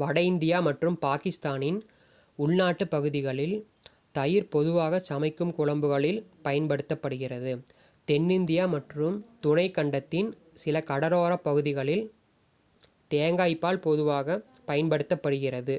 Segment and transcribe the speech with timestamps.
[0.00, 1.78] வட இந்தியா மற்றும் பாகிஸ்தானின்
[2.38, 3.54] உள்நாட்டுப் பகுதிகளில்
[4.14, 7.54] தயிர் பொதுவாகச் சமைக்கும் குழம்புகளில் பயன்படுத்தப்படுகிறது
[8.08, 9.16] தென்னிந்தியா மற்றும்
[9.44, 10.30] துணைக்கண்டத்தின்
[10.64, 12.04] சில கடலோரப் பகுதிகளில்
[13.10, 15.76] தேங்காய் பால் பொதுவாகப் பயன்படுத்தப்படுகிறது